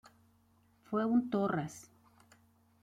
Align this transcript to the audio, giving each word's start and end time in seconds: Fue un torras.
Fue 0.89 1.05
un 1.05 1.29
torras. 1.29 1.91